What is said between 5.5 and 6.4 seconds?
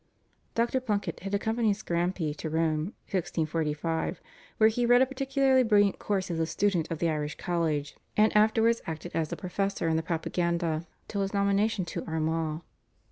brilliant course as